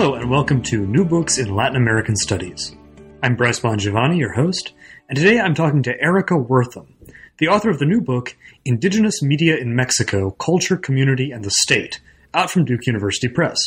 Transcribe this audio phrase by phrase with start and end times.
[0.00, 2.76] Hello, and welcome to New Books in Latin American Studies.
[3.20, 4.72] I'm Bryce Bongiovanni, your host,
[5.08, 6.94] and today I'm talking to Erica Wortham,
[7.38, 12.00] the author of the new book, Indigenous Media in Mexico Culture, Community, and the State,
[12.32, 13.58] out from Duke University Press.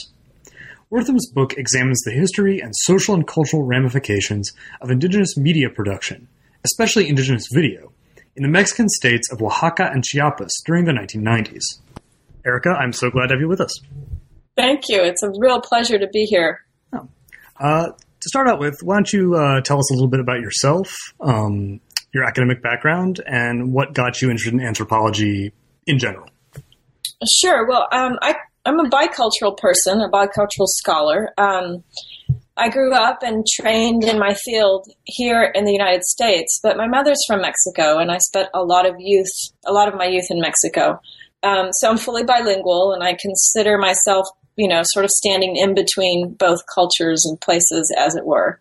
[0.89, 6.29] Wortham's book examines the history and social and cultural ramifications of indigenous media production,
[6.63, 7.91] especially indigenous video,
[8.37, 11.81] in the Mexican states of Oaxaca and Chiapas during the 1990s.
[12.45, 13.81] Erica, I'm so glad to have you with us.
[14.61, 15.01] Thank you.
[15.01, 16.59] It's a real pleasure to be here.
[16.93, 17.07] Oh.
[17.59, 20.39] Uh, to start out with, why don't you uh, tell us a little bit about
[20.39, 21.79] yourself, um,
[22.13, 25.51] your academic background, and what got you interested in anthropology
[25.87, 26.27] in general?
[27.39, 27.67] Sure.
[27.67, 28.35] Well, um, I,
[28.67, 31.29] am a bicultural person, a bicultural scholar.
[31.39, 31.83] Um,
[32.55, 36.87] I grew up and trained in my field here in the United States, but my
[36.87, 39.31] mother's from Mexico, and I spent a lot of youth,
[39.65, 41.01] a lot of my youth in Mexico.
[41.41, 45.73] Um, so I'm fully bilingual, and I consider myself you know, sort of standing in
[45.73, 48.59] between both cultures and places, as it were.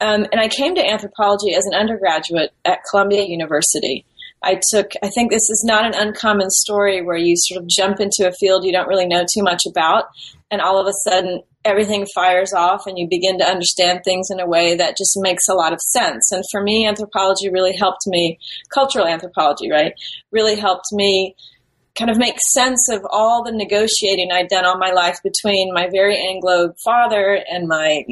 [0.00, 4.04] Um, and I came to anthropology as an undergraduate at Columbia University.
[4.42, 8.00] I took, I think this is not an uncommon story where you sort of jump
[8.00, 10.04] into a field you don't really know too much about,
[10.50, 14.40] and all of a sudden everything fires off and you begin to understand things in
[14.40, 16.32] a way that just makes a lot of sense.
[16.32, 18.38] And for me, anthropology really helped me,
[18.72, 19.92] cultural anthropology, right,
[20.30, 21.36] really helped me
[22.00, 25.88] kind of make sense of all the negotiating I'd done all my life between my
[25.92, 28.04] very Anglo father and my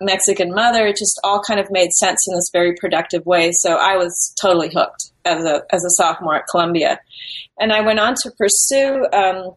[0.00, 0.86] Mexican mother.
[0.86, 3.50] It just all kind of made sense in this very productive way.
[3.52, 6.98] So I was totally hooked as a as a sophomore at Columbia,
[7.60, 9.52] and I went on to pursue um,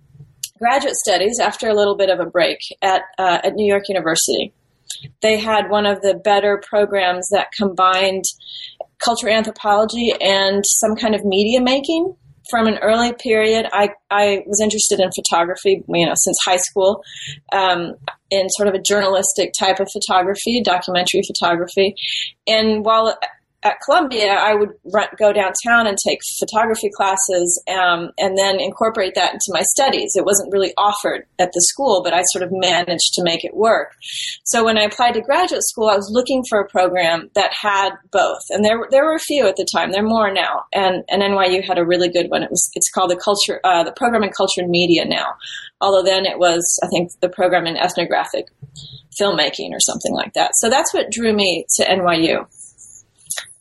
[0.59, 4.53] graduate studies after a little bit of a break at uh, at New York University.
[5.21, 8.23] They had one of the better programs that combined
[8.99, 12.15] cultural anthropology and some kind of media making
[12.49, 17.03] from an early period, I, I was interested in photography, you know, since high school,
[17.51, 17.95] um,
[18.29, 21.95] in sort of a journalistic type of photography, documentary photography.
[22.47, 23.17] And while
[23.67, 29.13] at Columbia, I would run, go downtown and take photography classes um, and then incorporate
[29.15, 30.13] that into my studies.
[30.15, 33.55] It wasn't really offered at the school, but I sort of managed to make it
[33.55, 33.93] work.
[34.45, 37.91] So when I applied to graduate school, I was looking for a program that had
[38.11, 39.91] both, and there there were a few at the time.
[39.91, 42.43] There are more now, and and NYU had a really good one.
[42.43, 45.33] It was it's called the culture uh, the program in culture and media now,
[45.81, 48.45] although then it was I think the program in ethnographic
[49.19, 50.51] filmmaking or something like that.
[50.55, 52.45] So that's what drew me to NYU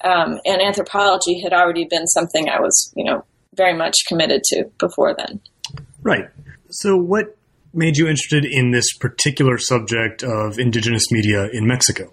[0.04, 3.24] um, and anthropology had already been something I was, you know,
[3.54, 5.40] very much committed to before then.
[6.02, 6.28] Right.
[6.70, 7.36] So, what
[7.72, 12.10] made you interested in this particular subject of indigenous media in Mexico?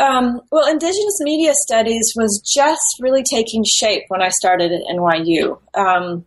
[0.00, 5.60] Um, well, Indigenous media studies was just really taking shape when I started at NYU.
[5.74, 6.24] Um,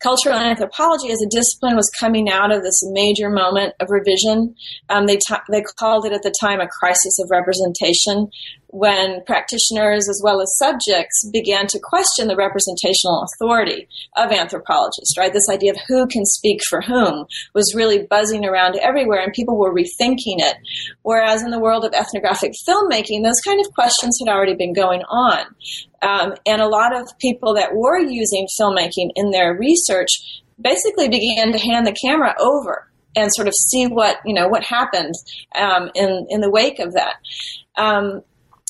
[0.00, 4.54] cultural anthropology as a discipline was coming out of this major moment of revision.
[4.88, 8.28] Um, they, t- they called it at the time a crisis of representation,
[8.68, 15.32] when practitioners as well as subjects began to question the representational authority of anthropologists, right?
[15.32, 19.56] This idea of who can speak for whom was really buzzing around everywhere and people
[19.56, 20.56] were rethinking it.
[21.02, 25.02] Whereas in the world of ethnographic filmmaking, those kind of questions had already been going
[25.08, 25.46] on.
[26.02, 30.10] Um, and a lot of people that were using filmmaking in their research
[30.60, 34.62] basically began to hand the camera over and sort of see what you know what
[34.62, 35.14] happened
[35.54, 37.16] um, in in the wake of that.
[37.76, 38.22] Um,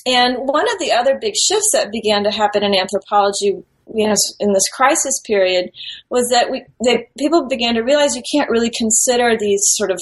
[0.05, 4.15] and one of the other big shifts that began to happen in anthropology you know,
[4.39, 5.71] in this crisis period
[6.09, 9.99] was that we that people began to realize you can't really consider these sort of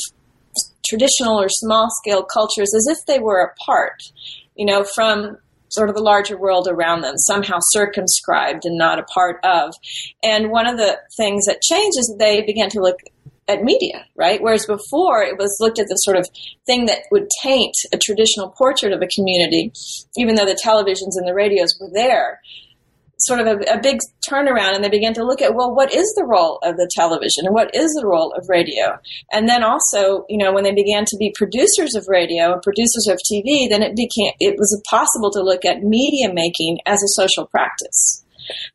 [0.86, 4.02] traditional or small scale cultures as if they were apart,
[4.56, 5.38] you know, from
[5.70, 9.74] sort of the larger world around them, somehow circumscribed and not a part of.
[10.24, 13.00] And one of the things that changed is they began to look
[13.48, 14.42] at media, right?
[14.42, 16.28] Whereas before it was looked at the sort of
[16.66, 19.72] thing that would taint a traditional portrait of a community,
[20.18, 22.42] even though the televisions and the radios were there.
[23.20, 23.98] Sort of a, a big
[24.30, 27.46] turnaround, and they began to look at, well, what is the role of the television
[27.46, 29.00] and what is the role of radio?
[29.32, 33.08] And then also, you know, when they began to be producers of radio and producers
[33.10, 37.08] of TV, then it became, it was possible to look at media making as a
[37.08, 38.24] social practice.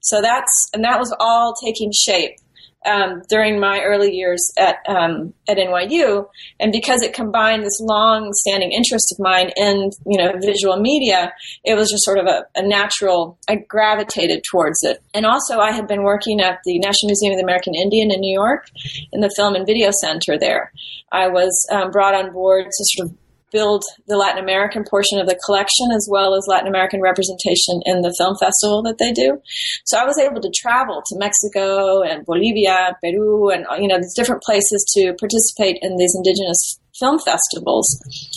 [0.00, 2.36] So that's, and that was all taking shape
[2.84, 6.26] um, during my early years at um, at NYU,
[6.60, 11.32] and because it combined this long-standing interest of mine in you know visual media,
[11.64, 13.38] it was just sort of a, a, natural.
[13.48, 17.38] I gravitated towards it, and also I had been working at the National Museum of
[17.38, 18.66] the American Indian in New York,
[19.12, 20.72] in the Film and Video Center there.
[21.12, 23.16] I was um, brought on board to sort of
[23.52, 28.02] build the Latin American portion of the collection as well as Latin American representation in
[28.02, 29.40] the film festival that they do.
[29.84, 34.14] So I was able to travel to Mexico and Bolivia, Peru, and you know these
[34.14, 37.86] different places to participate in these indigenous film festivals.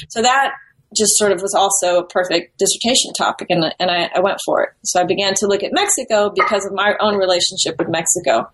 [0.10, 0.52] So that
[0.96, 4.64] just sort of was also a perfect dissertation topic, and, and I, I, went for
[4.64, 4.70] it.
[4.84, 8.50] So I began to look at Mexico because of my own relationship with Mexico.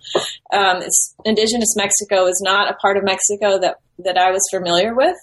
[0.52, 0.82] Um,
[1.26, 5.16] indigenous Mexico is not a part of Mexico that that I was familiar with.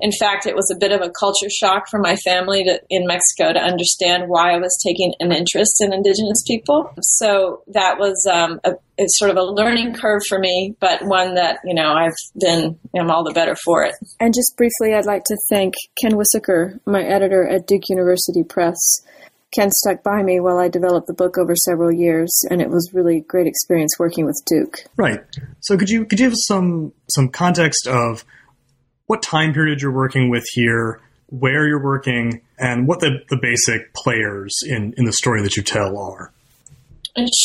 [0.00, 3.06] In fact, it was a bit of a culture shock for my family to, in
[3.06, 6.92] Mexico to understand why I was taking an interest in Indigenous people.
[7.00, 11.34] So that was um, a, it's sort of a learning curve for me, but one
[11.34, 13.94] that you know I've been am all the better for it.
[14.20, 18.76] And just briefly, I'd like to thank Ken Wissoker, my editor at Duke University Press.
[19.54, 22.90] Ken stuck by me while I developed the book over several years, and it was
[22.92, 24.78] really great experience working with Duke.
[24.96, 25.20] Right.
[25.60, 28.24] So could you could you give us some some context of
[29.06, 33.94] what time period you're working with here, where you're working, and what the, the basic
[33.94, 36.32] players in, in the story that you tell are?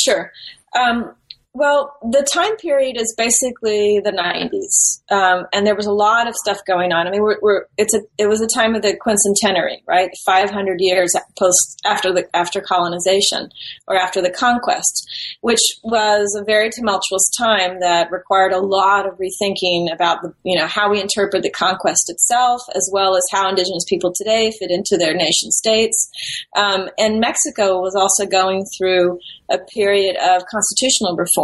[0.04, 0.31] Sure.
[0.75, 1.13] Um,
[1.53, 6.36] well, the time period is basically the 90s, um, and there was a lot of
[6.36, 7.07] stuff going on.
[7.07, 10.09] I mean, we're, we're, it's a it was a time of the quincentenary, right?
[10.25, 13.50] 500 years post after the after colonization
[13.86, 15.09] or after the conquest,
[15.42, 20.57] which was a very tumultuous time that required a lot of rethinking about the you
[20.57, 24.71] know how we interpret the conquest itself, as well as how indigenous people today fit
[24.71, 26.09] into their nation states.
[26.56, 29.19] Um, and Mexico was also going through
[29.51, 31.40] a period of constitutional reform.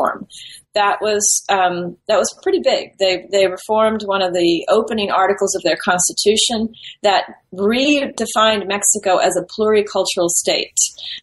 [0.73, 2.91] That was um, that was pretty big.
[2.99, 6.73] They they reformed one of the opening articles of their constitution
[7.03, 7.23] that
[7.53, 10.77] redefined Mexico as a pluricultural state,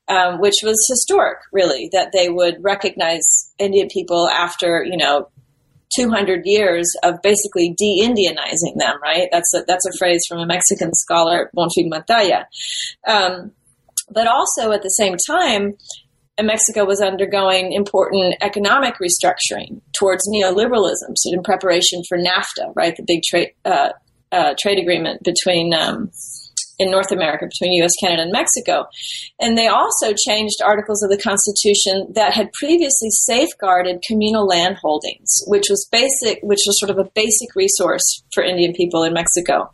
[0.08, 1.88] um, which was historic, really.
[1.92, 5.28] That they would recognize Indian people after you know
[5.96, 9.28] 200 years of basically de-Indianizing them, right?
[9.30, 12.46] That's a, that's a phrase from a Mexican scholar, Bonfil Batalla.
[13.06, 13.52] Um,
[14.10, 15.76] but also at the same time,
[16.36, 22.96] and Mexico was undergoing important economic restructuring towards neoliberalism, so in preparation for NAFTA, right,
[22.96, 23.90] the big trade uh,
[24.32, 26.10] uh, trade agreement between um,
[26.78, 28.86] in North America between U.S., Canada, and Mexico.
[29.40, 35.42] And they also changed articles of the Constitution that had previously safeguarded communal land holdings,
[35.46, 39.70] which was basic, which was sort of a basic resource for Indian people in Mexico.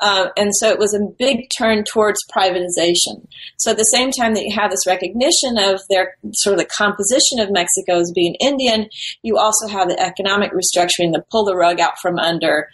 [0.00, 3.26] Uh, and so it was a big turn towards privatization.
[3.58, 6.66] So at the same time that you have this recognition of their sort of the
[6.66, 8.88] composition of Mexico as being Indian,
[9.22, 12.68] you also have the economic restructuring that pull the rug out from under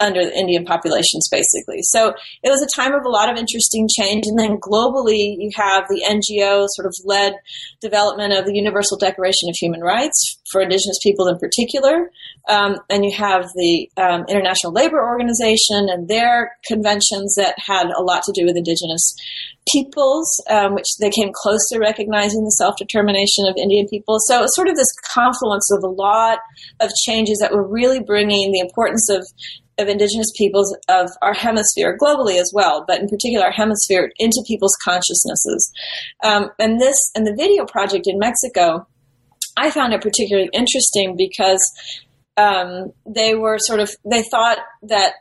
[0.00, 1.80] under the Indian populations, basically.
[1.82, 4.24] So it was a time of a lot of interesting change.
[4.26, 7.34] And then globally, you have the NGO sort of led
[7.80, 12.10] development of the Universal Declaration of Human Rights for Indigenous people in particular.
[12.48, 18.02] Um, and you have the um, International Labor Organization and their conventions that had a
[18.02, 19.14] lot to do with Indigenous
[19.72, 24.18] peoples, um, which they came close to recognizing the self determination of Indian people.
[24.26, 26.38] So it was sort of this confluence of a lot
[26.80, 29.26] of changes that were really bringing the importance of
[29.80, 34.42] of indigenous peoples of our hemisphere globally as well, but in particular our hemisphere into
[34.46, 35.72] people's consciousnesses.
[36.22, 38.86] Um, and this and the video project in Mexico,
[39.56, 41.62] I found it particularly interesting because
[42.36, 45.14] um, they were sort of they thought that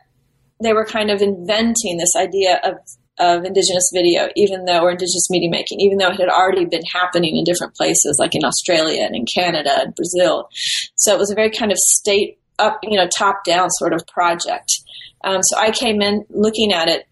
[0.61, 2.75] they were kind of inventing this idea of
[3.19, 6.83] of indigenous video, even though, or indigenous media making, even though it had already been
[6.93, 10.47] happening in different places, like in Australia and in Canada and Brazil.
[10.95, 14.05] So it was a very kind of state up, you know, top down sort of
[14.07, 14.71] project.
[15.23, 17.05] Um, so I came in looking at it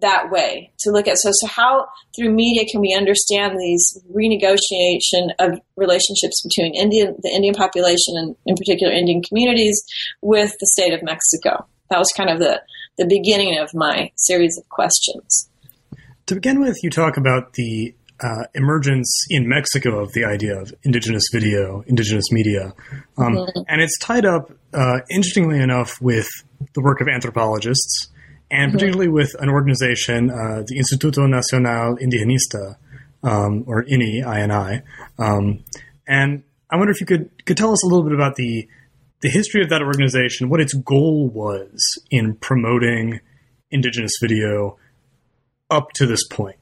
[0.00, 5.32] that way to look at so so how through media can we understand these renegotiation
[5.40, 9.82] of relationships between Indian the Indian population and in particular Indian communities
[10.22, 11.66] with the state of Mexico.
[11.90, 12.62] That was kind of the
[12.96, 15.48] the beginning of my series of questions.
[16.26, 20.74] To begin with, you talk about the uh, emergence in Mexico of the idea of
[20.82, 22.74] indigenous video, indigenous media.
[23.16, 23.60] Um, mm-hmm.
[23.68, 26.28] And it's tied up, uh, interestingly enough, with
[26.74, 28.08] the work of anthropologists,
[28.50, 28.78] and mm-hmm.
[28.78, 32.76] particularly with an organization, uh, the Instituto Nacional Indigenista,
[33.22, 34.82] um, or INI, INI.
[35.18, 35.64] Um,
[36.06, 38.68] and I wonder if you could, could tell us a little bit about the,
[39.20, 43.20] the history of that organization, what its goal was in promoting
[43.70, 44.76] indigenous video
[45.70, 46.57] up to this point.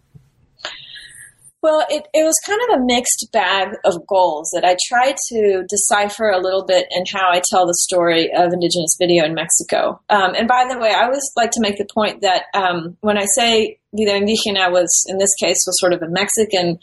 [1.66, 5.64] Well, it, it was kind of a mixed bag of goals that I tried to
[5.68, 10.00] decipher a little bit in how I tell the story of Indigenous video in Mexico.
[10.08, 13.18] Um, and by the way, I always like to make the point that um, when
[13.18, 16.78] I say Video Indígena was, in this case, was sort of a Mexican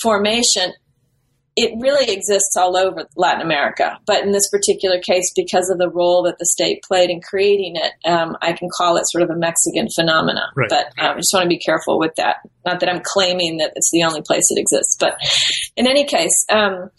[0.00, 0.72] formation,
[1.56, 3.98] it really exists all over Latin America.
[4.06, 7.76] But in this particular case, because of the role that the state played in creating
[7.76, 10.50] it, um, I can call it sort of a Mexican phenomena.
[10.56, 10.68] Right.
[10.68, 12.36] But um, I just want to be careful with that.
[12.66, 15.16] Not that I'm claiming that it's the only place it exists, but
[15.76, 16.90] in any case, um,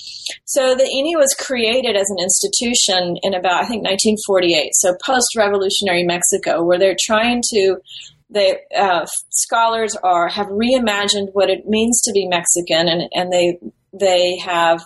[0.46, 6.04] so the INI was created as an institution in about I think 1948, so post-revolutionary
[6.04, 7.78] Mexico, where they're trying to
[8.30, 13.60] the uh, scholars are have reimagined what it means to be Mexican, and and they
[14.00, 14.82] they have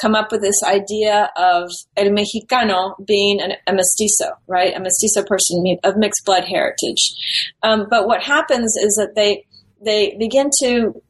[0.00, 4.74] come up with this idea of el mexicano being an, a mestizo, right?
[4.74, 7.14] A mestizo person of mixed blood heritage.
[7.62, 9.46] Um, but what happens is that they
[9.84, 11.02] they begin to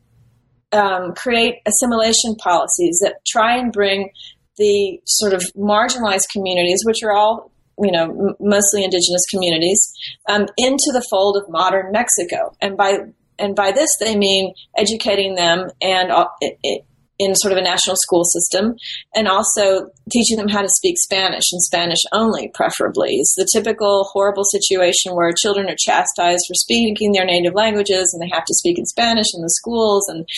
[0.72, 4.10] um, create assimilation policies that try and bring
[4.56, 9.92] the sort of marginalized communities, which are all you know mostly indigenous communities,
[10.28, 12.54] um, into the fold of modern Mexico.
[12.60, 12.98] And by
[13.38, 16.84] and by this they mean educating them and uh, it, it,
[17.18, 18.74] in sort of a national school system,
[19.14, 23.16] and also teaching them how to speak Spanish and Spanish only, preferably.
[23.16, 28.22] It's the typical horrible situation where children are chastised for speaking their native languages and
[28.22, 30.06] they have to speak in Spanish in the schools.
[30.08, 30.28] And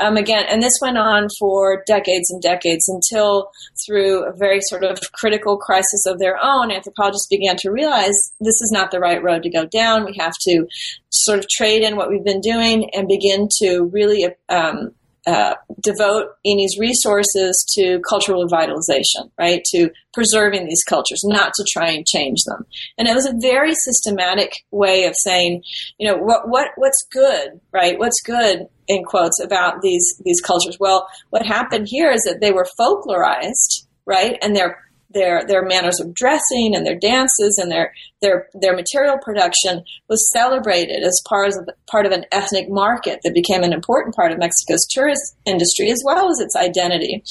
[0.00, 3.50] um, again, and this went on for decades and decades until,
[3.86, 8.60] through a very sort of critical crisis of their own, anthropologists began to realize this
[8.60, 10.04] is not the right road to go down.
[10.04, 10.66] We have to
[11.10, 14.92] sort of trade in what we've been doing and begin to really um,
[15.28, 19.62] uh, devote INI's resources to cultural revitalization, right?
[19.72, 22.64] To preserving these cultures, not to try and change them.
[22.96, 25.64] And it was a very systematic way of saying,
[25.98, 27.98] you know, what, what, what's good, right?
[27.98, 30.78] What's good in quotes about these, these cultures?
[30.80, 34.38] Well, what happened here is that they were folklorized, right?
[34.40, 39.16] And they're their their manners of dressing and their dances and their their their material
[39.22, 44.14] production was celebrated as part of part of an ethnic market that became an important
[44.14, 47.22] part of Mexico's tourist industry as well as its identity.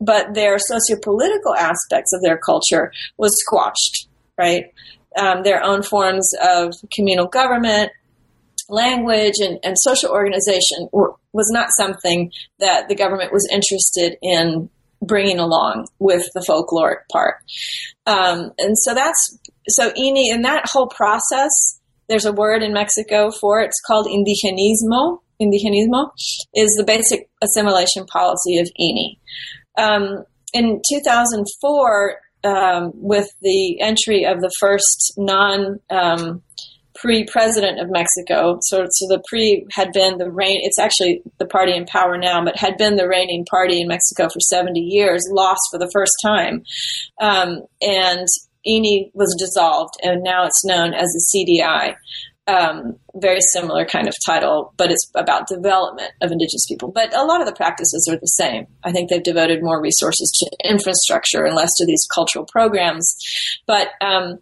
[0.00, 4.72] But their sociopolitical aspects of their culture was squashed, right?
[5.16, 7.92] Um, their own forms of communal government,
[8.68, 14.70] language, and, and social organization were, was not something that the government was interested in
[15.02, 17.36] bringing along with the folkloric part.
[18.06, 21.50] Um, and so that's so INI in that whole process.
[22.08, 23.66] There's a word in Mexico for it.
[23.66, 25.20] It's called indigenismo.
[25.40, 26.10] Indigenismo
[26.54, 29.18] is the basic assimilation policy of INI.
[29.76, 35.80] Um, in 2004, um, with the entry of the first non
[37.02, 38.58] um, PRI president of Mexico.
[38.62, 40.60] So, so the PRI had been the reign.
[40.62, 44.28] It's actually the party in power now, but had been the reigning party in Mexico
[44.28, 45.28] for 70 years.
[45.30, 46.62] Lost for the first time,
[47.20, 48.26] um, and
[48.66, 51.94] INI was dissolved, and now it's known as the CDI
[52.48, 56.90] um, very similar kind of title, but it's about development of indigenous people.
[56.90, 58.66] But a lot of the practices are the same.
[58.82, 63.14] I think they've devoted more resources to infrastructure and less to these cultural programs.
[63.66, 64.38] But um,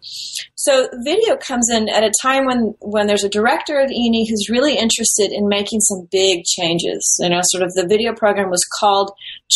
[0.55, 4.49] so video comes in at a time when when there's a director of INI who's
[4.49, 7.17] really interested in making some big changes.
[7.19, 9.11] You know, sort of the video program was called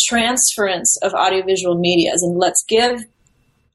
[0.06, 3.02] Transference of Audiovisual Media, and let's give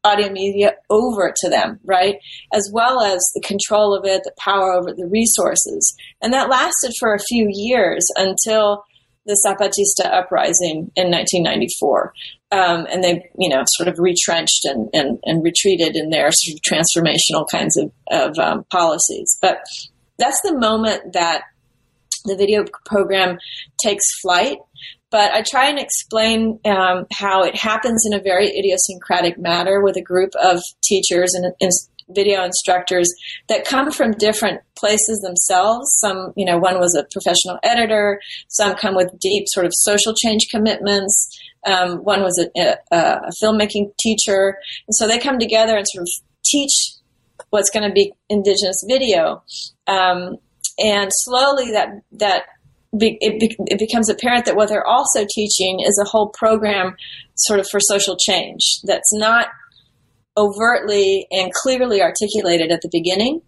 [0.03, 2.15] audio media over to them, right?
[2.53, 5.95] As well as the control of it, the power over the resources.
[6.21, 8.83] And that lasted for a few years until
[9.25, 12.13] the Zapatista uprising in 1994.
[12.51, 16.55] Um, and they, you know, sort of retrenched and, and, and retreated in their sort
[16.55, 19.37] of transformational kinds of, of um, policies.
[19.41, 19.59] But
[20.17, 21.43] that's the moment that
[22.25, 23.37] the video program
[23.83, 24.57] takes flight
[25.11, 29.97] but I try and explain um, how it happens in a very idiosyncratic manner with
[29.97, 31.71] a group of teachers and, and
[32.13, 33.09] video instructors
[33.47, 35.89] that come from different places themselves.
[35.99, 38.19] Some, you know, one was a professional editor.
[38.47, 41.39] Some come with deep sort of social change commitments.
[41.65, 46.03] Um, one was a, a, a, filmmaking teacher, and so they come together and sort
[46.03, 46.09] of
[46.43, 46.71] teach
[47.51, 49.43] what's going to be indigenous video.
[49.85, 50.37] Um,
[50.79, 52.45] and slowly, that that
[52.93, 56.95] it, it becomes apparent that what they're also teaching is a whole program
[57.35, 59.47] sort of for social change that's not
[60.37, 63.41] overtly and clearly articulated at the beginning.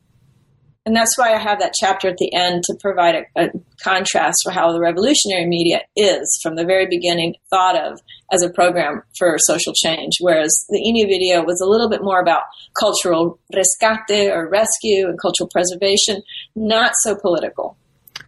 [0.85, 3.49] And that's why I have that chapter at the end to provide a, a,
[3.81, 7.99] contrast for how the revolutionary media is from the very beginning thought of
[8.33, 12.19] as a program for social change, whereas the INI video was a little bit more
[12.19, 12.43] about
[12.77, 16.21] cultural rescate or rescue and cultural preservation,
[16.53, 17.77] not so political.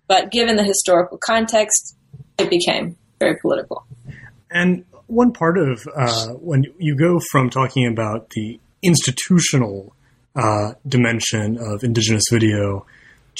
[0.07, 1.95] But given the historical context,
[2.37, 3.85] it became very political.
[4.51, 9.95] And one part of uh, when you go from talking about the institutional
[10.35, 12.85] uh, dimension of indigenous video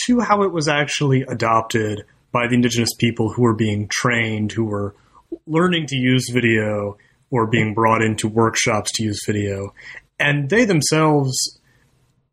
[0.06, 4.66] to how it was actually adopted by the indigenous people who were being trained, who
[4.66, 4.96] were
[5.48, 6.98] learning to use video
[7.32, 9.74] or being brought into workshops to use video.
[10.20, 11.60] And they themselves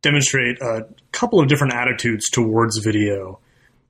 [0.02, 3.38] demonstrate a couple of different attitudes towards video,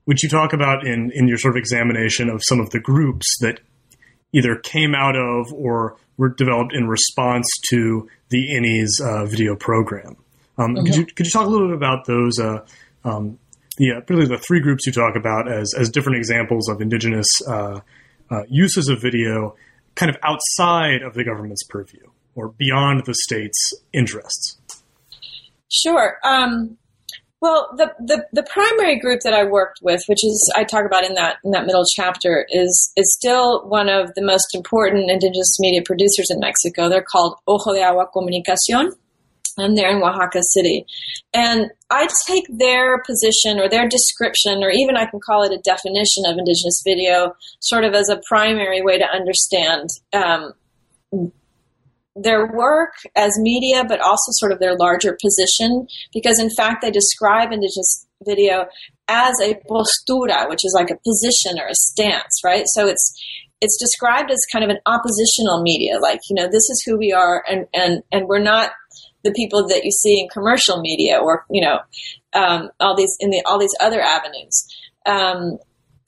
[0.05, 3.25] which you talk about in, in your sort of examination of some of the groups
[3.41, 3.59] that
[4.33, 10.17] either came out of or were developed in response to the INI's uh, video program.
[10.57, 10.85] Um, mm-hmm.
[10.85, 12.65] could, you, could you talk a little bit about those, uh,
[13.03, 13.39] um,
[13.77, 17.27] the, uh, particularly the three groups you talk about as, as different examples of indigenous
[17.47, 17.79] uh,
[18.29, 19.55] uh, uses of video
[19.95, 24.57] kind of outside of the government's purview or beyond the state's interests?
[25.69, 26.17] Sure.
[26.23, 26.77] Um,
[27.43, 31.03] well, the, the, the primary group that I worked with, which is I talk about
[31.03, 35.57] in that in that middle chapter, is is still one of the most important indigenous
[35.59, 36.87] media producers in Mexico.
[36.87, 38.93] They're called Ojo de Agua Comunicación,
[39.57, 40.85] and they're in Oaxaca City.
[41.33, 45.57] And I take their position or their description, or even I can call it a
[45.57, 50.53] definition of indigenous video, sort of as a primary way to understand um,
[52.15, 56.91] their work as media, but also sort of their larger position, because in fact they
[56.91, 58.65] describe indigenous video
[59.07, 62.65] as a postura, which is like a position or a stance, right?
[62.67, 63.13] So it's
[63.61, 67.13] it's described as kind of an oppositional media, like you know this is who we
[67.13, 68.71] are, and and and we're not
[69.23, 71.79] the people that you see in commercial media or you know
[72.33, 74.67] um, all these in the all these other avenues.
[75.05, 75.57] Um,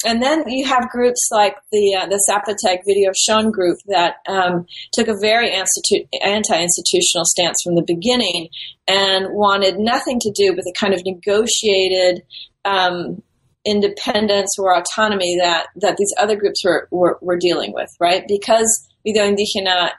[0.04, 4.66] and then you have groups like the uh, the Zapotec Video Shon group that um,
[4.92, 8.50] took a very anti-institutional stance from the beginning
[8.88, 12.24] and wanted nothing to do with the kind of negotiated
[12.66, 13.22] um,
[13.66, 18.24] independence or autonomy that that these other groups were, were, were dealing with, right?
[18.28, 19.92] Because Video Indígena,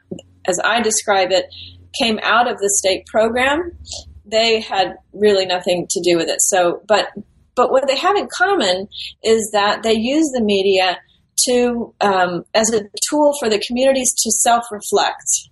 [0.47, 1.47] as I describe it,
[2.00, 3.73] came out of the state program,
[4.25, 6.41] they had really nothing to do with it.
[6.41, 7.09] So, but
[7.57, 8.89] but what they have in common
[9.25, 10.99] is that they use the media
[11.47, 15.49] to um, as a tool for the communities to self-reflect.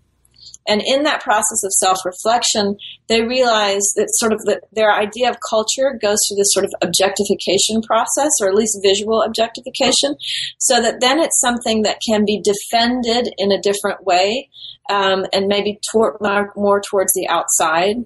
[0.67, 2.77] And in that process of self-reflection,
[3.09, 6.73] they realize that sort of the, their idea of culture goes through this sort of
[6.83, 10.17] objectification process, or at least visual objectification,
[10.59, 14.49] so that then it's something that can be defended in a different way
[14.91, 17.97] um, and maybe more towards the outside,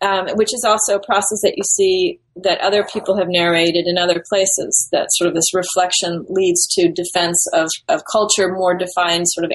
[0.00, 3.96] um, which is also a process that you see that other people have narrated in
[3.96, 4.88] other places.
[4.90, 9.52] That sort of this reflection leads to defense of, of culture, more defined sort of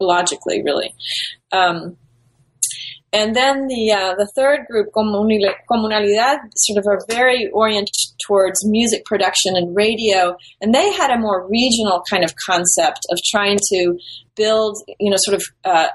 [0.00, 0.94] anthropologically, really.
[1.52, 1.96] Um,
[3.12, 7.94] and then the uh, the third group, Comunalidad, sort of are very oriented
[8.26, 13.18] towards music production and radio, and they had a more regional kind of concept of
[13.30, 13.98] trying to
[14.34, 15.88] build, you know, sort of uh,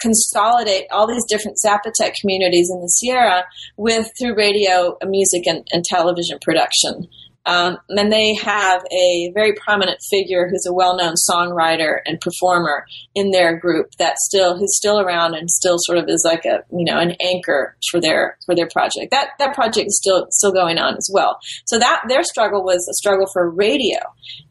[0.00, 3.44] consolidate all these different Zapotec communities in the Sierra
[3.76, 7.08] with through radio, music, and, and television production.
[7.48, 12.84] Um, and they have a very prominent figure who's a well-known songwriter and performer
[13.14, 16.62] in their group that still who's still around and still sort of is like a
[16.70, 19.10] you know an anchor for their for their project.
[19.10, 21.38] That that project is still still going on as well.
[21.64, 23.98] So that their struggle was a struggle for radio,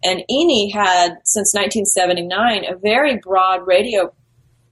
[0.03, 4.12] and INI had since 1979 a very broad radio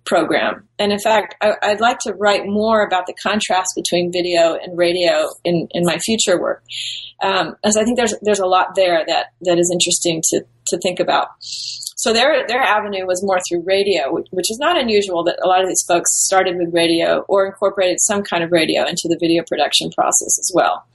[0.06, 0.68] program.
[0.78, 4.78] And in fact, I, would like to write more about the contrast between video and
[4.78, 6.64] radio in, in my future work,
[7.22, 10.78] um, as I think there's there's a lot there that that is interesting to to
[10.80, 11.30] think about.
[11.98, 15.48] So their their avenue was more through radio, which, which, is not unusual that a
[15.48, 19.18] lot of these folks started with radio or incorporated some kind of radio into the
[19.20, 20.86] video production process as well.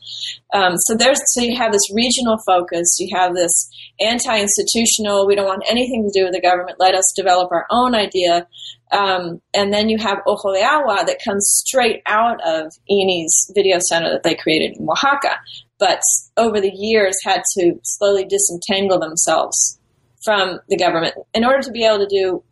[0.53, 5.27] Um, so there's so you have this regional focus, you have this anti-institutional.
[5.27, 6.79] We don't want anything to do with the government.
[6.79, 8.47] Let us develop our own idea
[8.93, 13.79] um, and then you have Ojo de Agua that comes straight out of INI's video
[13.79, 15.37] center that they created in Oaxaca,
[15.79, 16.01] but
[16.37, 19.79] over the years had to slowly disentangle themselves
[20.25, 22.43] from the government in order to be able to do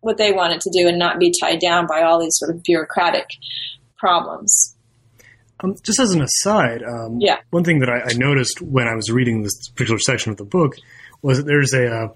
[0.00, 2.62] what they wanted to do and not be tied down by all these sort of
[2.62, 3.28] bureaucratic
[3.98, 4.76] problems.
[5.62, 7.40] Um, just as an aside, um, yeah.
[7.50, 10.44] one thing that I, I, noticed when I was reading this particular section of the
[10.44, 10.76] book
[11.20, 12.08] was that there's a uh,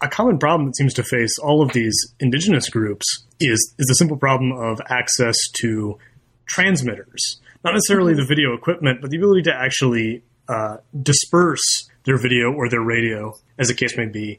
[0.00, 3.94] a common problem that seems to face all of these indigenous groups is is the
[3.94, 5.98] simple problem of access to
[6.46, 7.40] transmitters.
[7.64, 12.68] Not necessarily the video equipment, but the ability to actually uh, disperse their video or
[12.68, 14.38] their radio, as the case may be,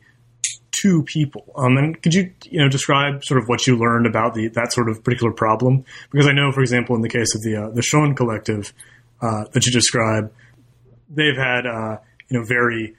[0.81, 1.45] to people.
[1.55, 4.71] Um, and could you you know describe sort of what you learned about the that
[4.73, 5.85] sort of particular problem?
[6.11, 8.73] Because I know, for example, in the case of the uh, the Shon Collective
[9.21, 10.31] uh, that you describe,
[11.09, 11.97] they've had uh,
[12.29, 12.95] you know very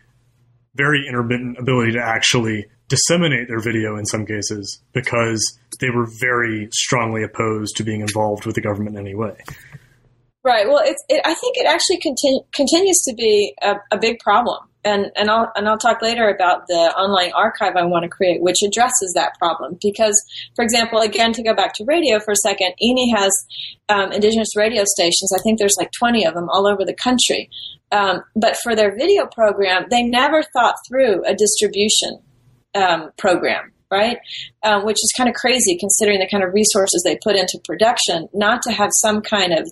[0.74, 6.68] very intermittent ability to actually disseminate their video in some cases because they were very
[6.72, 9.36] strongly opposed to being involved with the government in any way.
[10.42, 10.66] Right.
[10.66, 15.10] Well, it, I think it actually continu- continues to be a, a big problem and
[15.16, 18.56] and I'll and I'll talk later about the online archive I want to create, which
[18.64, 19.78] addresses that problem.
[19.82, 20.20] Because,
[20.56, 23.32] for example, again to go back to radio for a second, INI has
[23.88, 25.32] um, indigenous radio stations.
[25.36, 27.50] I think there's like 20 of them all over the country.
[27.92, 32.20] Um, but for their video program, they never thought through a distribution
[32.74, 34.18] um, program right?
[34.62, 38.28] Um, which is kind of crazy considering the kind of resources they put into production,
[38.32, 39.68] not to have some kind of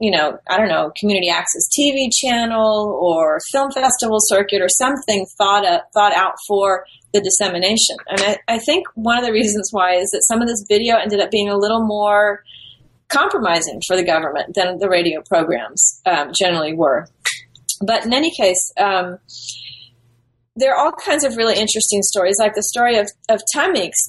[0.00, 5.26] you know, I don't know, community access TV channel or film festival circuit or something
[5.36, 7.96] thought up, thought out for the dissemination.
[8.08, 10.96] And I, I think one of the reasons why is that some of this video
[10.96, 12.42] ended up being a little more
[13.08, 17.06] compromising for the government than the radio programs um, generally were.
[17.86, 19.18] But in any case, um,
[20.56, 23.40] there are all kinds of really interesting stories, like the story of, of.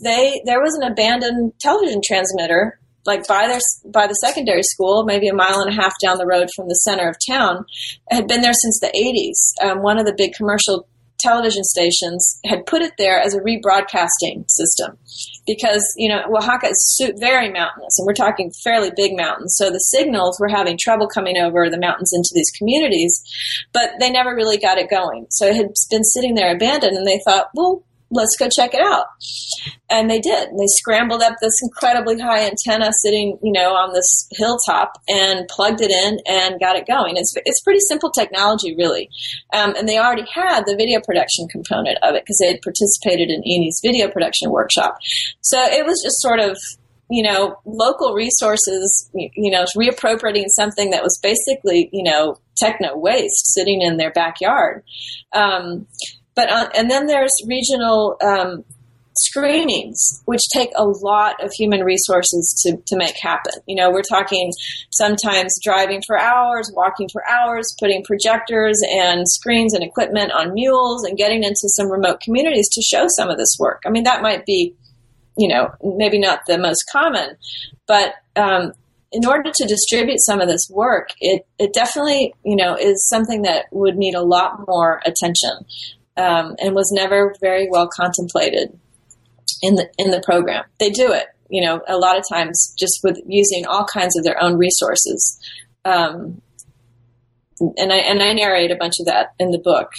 [0.04, 5.28] They there was an abandoned television transmitter like by their by the secondary school, maybe
[5.28, 7.66] a mile and a half down the road from the center of town,
[8.10, 9.70] had been there since the 80s.
[9.70, 10.88] Um, one of the big commercial
[11.22, 14.98] television stations had put it there as a rebroadcasting system
[15.46, 19.78] because you know Oaxaca is very mountainous and we're talking fairly big mountains so the
[19.78, 23.22] signals were having trouble coming over the mountains into these communities
[23.72, 27.08] but they never really got it going so it had been sitting there abandoned and
[27.08, 29.06] they thought well let's go check it out.
[29.90, 30.50] And they did.
[30.50, 35.82] They scrambled up this incredibly high antenna sitting, you know, on this hilltop and plugged
[35.82, 37.18] it in and got it going.
[37.18, 39.10] It's, it's pretty simple technology, really.
[39.54, 43.30] Um, and they already had the video production component of it because they had participated
[43.30, 44.98] in INI's video production workshop.
[45.42, 46.58] So it was just sort of,
[47.10, 53.54] you know, local resources, you know, reappropriating something that was basically, you know, techno waste
[53.54, 54.84] sitting in their backyard.
[55.34, 55.88] Um,
[56.36, 58.64] but uh, and then there's regional um,
[59.16, 63.54] screenings, which take a lot of human resources to, to make happen.
[63.68, 64.52] You know, we're talking
[64.92, 71.04] sometimes driving for hours, walking for hours, putting projectors and screens and equipment on mules
[71.04, 73.82] and getting into some remote communities to show some of this work.
[73.86, 74.76] I mean, that might be,
[75.38, 77.36] you know, maybe not the most common,
[77.88, 78.74] but um,
[79.12, 83.42] in order to distribute some of this work, it, it definitely, you know, is something
[83.42, 85.66] that would need a lot more attention
[86.18, 88.78] um, and was never very well contemplated
[89.62, 90.66] in the in the program.
[90.80, 94.24] They do it, you know, a lot of times just with using all kinds of
[94.24, 95.40] their own resources.
[95.86, 96.42] Um,
[97.78, 99.90] and I and I narrate a bunch of that in the book,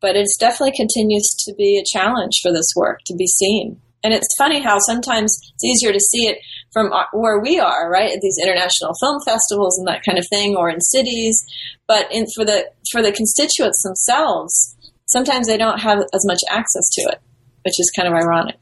[0.00, 3.80] but it definitely continues to be a challenge for this work to be seen.
[4.02, 6.38] And it's funny how sometimes it's easier to see it
[6.72, 10.56] from where we are, right, at these international film festivals and that kind of thing,
[10.56, 11.44] or in cities.
[11.86, 14.76] But in, for the for the constituents themselves,
[15.10, 17.20] sometimes they don't have as much access to it,
[17.64, 18.58] which is kind of ironic.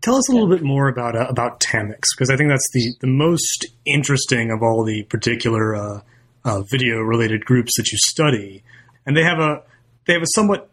[0.00, 2.94] Tell us a little bit more about uh, about Tamix because I think that's the
[3.00, 6.00] the most interesting of all the particular uh,
[6.44, 8.62] uh, video related groups that you study,
[9.06, 9.62] and they have a
[10.06, 10.70] they have a somewhat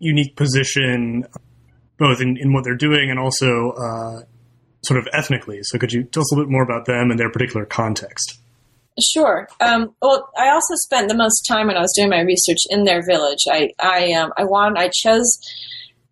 [0.00, 1.24] unique position
[1.96, 4.22] both in, in what they're doing and also uh,
[4.82, 5.60] sort of ethnically.
[5.62, 8.40] So could you tell us a little bit more about them and their particular context?
[9.00, 9.48] Sure.
[9.60, 12.84] Um, well, I also spent the most time when I was doing my research in
[12.84, 13.44] their village.
[13.50, 15.38] I I um, I wanted I chose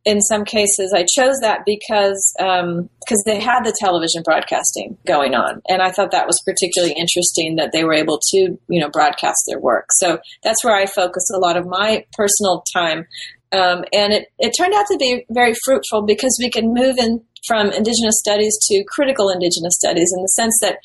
[0.05, 5.37] in some cases I chose that because because um, they had the television broadcasting going
[5.37, 8.91] on, and I thought that was particularly interesting that they were able to you know
[8.91, 9.87] broadcast their work.
[9.93, 13.07] So that's where I focused a lot of my personal time.
[13.53, 17.23] Um, and it, it turned out to be very fruitful because we can move in
[17.47, 20.79] from Indigenous studies to critical Indigenous studies in the sense that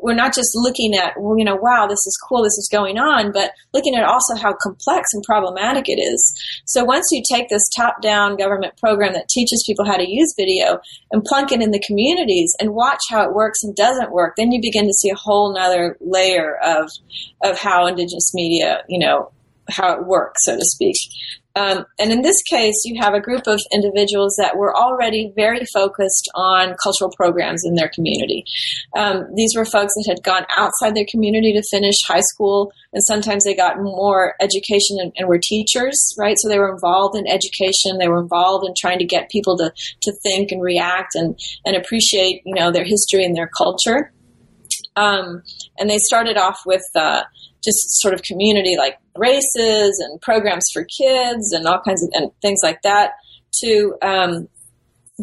[0.00, 3.32] we're not just looking at, you know, wow, this is cool, this is going on,
[3.32, 6.62] but looking at also how complex and problematic it is.
[6.66, 10.34] So once you take this top down government program that teaches people how to use
[10.38, 10.78] video
[11.10, 14.52] and plunk it in the communities and watch how it works and doesn't work, then
[14.52, 16.90] you begin to see a whole nother layer of,
[17.42, 19.32] of how Indigenous media, you know,
[19.70, 20.96] how it works, so to speak.
[21.56, 25.64] Um, and in this case, you have a group of individuals that were already very
[25.72, 28.44] focused on cultural programs in their community.
[28.96, 33.02] Um, these were folks that had gone outside their community to finish high school, and
[33.04, 36.36] sometimes they got more education and, and were teachers, right?
[36.40, 37.98] So they were involved in education.
[37.98, 39.72] They were involved in trying to get people to,
[40.02, 44.12] to think and react and, and appreciate, you know, their history and their culture.
[44.96, 45.42] Um,
[45.78, 47.24] and they started off with uh,
[47.62, 52.30] just sort of community like races and programs for kids and all kinds of and
[52.42, 53.12] things like that
[53.62, 54.48] to um,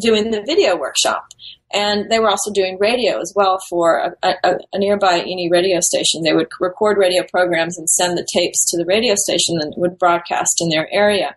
[0.00, 1.24] doing the video workshop.
[1.74, 5.80] And they were also doing radio as well for a, a, a nearby INI radio
[5.80, 6.22] station.
[6.22, 9.98] They would record radio programs and send the tapes to the radio station and would
[9.98, 11.34] broadcast in their area.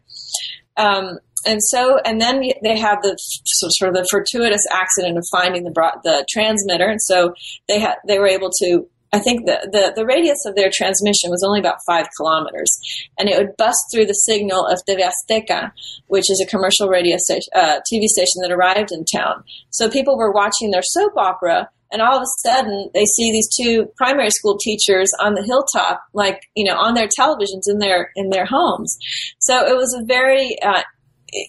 [0.75, 5.63] Um, and so, and then they have the sort of the fortuitous accident of finding
[5.63, 5.71] the
[6.03, 7.33] the transmitter, and so
[7.67, 8.87] they had they were able to.
[9.13, 12.69] I think the, the, the radius of their transmission was only about five kilometers,
[13.17, 15.71] and it would bust through the signal of TV Azteca,
[16.07, 19.45] which is a commercial radio station, uh, TV station that arrived in town.
[19.69, 23.47] So people were watching their soap opera, and all of a sudden they see these
[23.55, 28.11] two primary school teachers on the hilltop like you know on their televisions in their
[28.15, 28.97] in their homes
[29.39, 30.81] so it was a very uh,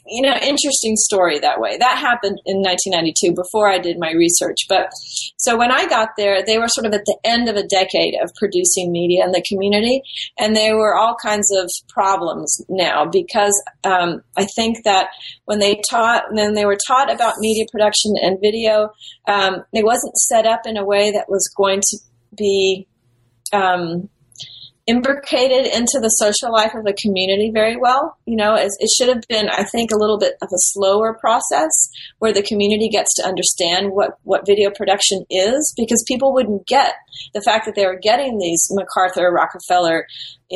[0.06, 1.76] you know, interesting story that way.
[1.78, 4.66] That happened in 1992 before I did my research.
[4.68, 4.90] But
[5.36, 8.14] so when I got there, they were sort of at the end of a decade
[8.22, 10.02] of producing media in the community,
[10.38, 15.08] and there were all kinds of problems now because um, I think that
[15.44, 18.90] when they taught, when they were taught about media production and video,
[19.28, 21.98] um, it wasn't set up in a way that was going to
[22.36, 22.86] be
[23.52, 24.08] um,
[24.86, 28.16] imbricated into the social life of the community very well.
[28.24, 31.72] You know, it, should have been, I think, a little bit of a slower process
[32.18, 36.94] where the community gets to understand what, what video production is because people wouldn't get
[37.34, 40.06] the fact that they were getting these MacArthur, Rockefeller,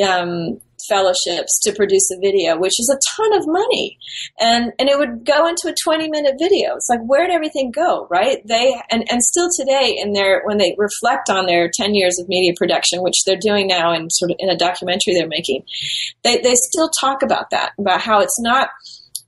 [0.07, 3.99] um, fellowships to produce a video, which is a ton of money.
[4.38, 6.77] And and it would go into a 20 minute video.
[6.77, 8.38] It's like where did everything go, right?
[8.47, 12.29] They and, and still today in their when they reflect on their 10 years of
[12.29, 15.64] media production, which they're doing now in sort of in a documentary they're making,
[16.23, 18.71] they they still talk about that, about how it's not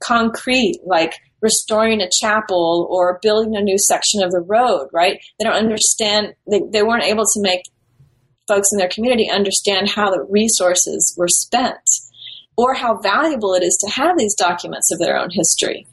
[0.03, 1.13] concrete like
[1.43, 5.19] restoring a chapel or building a new section of the road, right?
[5.37, 7.63] They don't understand, they, they weren't able to make
[8.53, 11.79] folks in their community understand how the resources were spent
[12.55, 15.87] or how valuable it is to have these documents of their own history.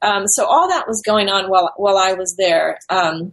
[0.00, 2.78] Um, so all that was going on while while I was there.
[2.88, 3.32] Um,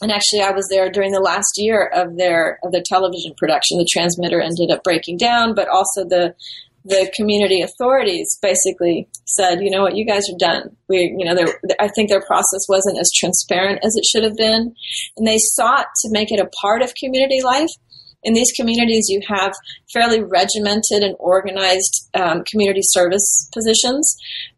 [0.00, 3.78] and actually, I was there during the last year of their of their television production.
[3.78, 6.34] The transmitter ended up breaking down, but also the
[6.84, 10.74] the community authorities basically said, you know what, you guys are done.
[10.88, 11.34] We, you know,
[11.78, 14.74] I think their process wasn't as transparent as it should have been,
[15.16, 17.68] and they sought to make it a part of community life
[18.22, 19.52] in these communities, you have
[19.92, 24.16] fairly regimented and organized um, community service positions,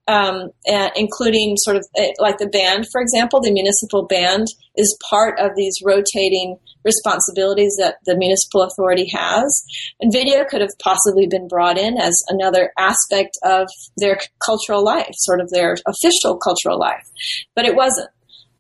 [0.09, 0.51] um,
[0.97, 3.41] including sort of eh, like the band, for example.
[3.41, 4.47] The municipal band
[4.77, 9.65] is part of these rotating responsibilities that the municipal authority has.
[10.01, 13.69] And video could have possibly been brought in as another aspect of
[13.99, 17.07] their cultural life, sort of their official cultural life,
[17.55, 18.09] but it wasn't.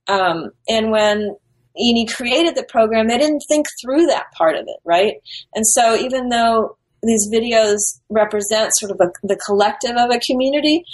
[0.06, 1.36] Um, and when
[1.78, 5.14] INI created the program, they didn't think through that part of it, right?
[5.54, 7.78] And so even though these videos
[8.11, 10.85] represent sort of a, the collective of a community,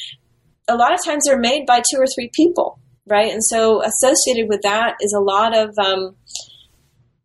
[0.69, 3.33] a lot of times they're made by two or three people, right?
[3.33, 6.17] And so associated with that is a lot of, um,